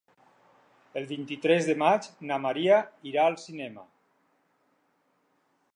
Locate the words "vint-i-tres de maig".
1.11-2.07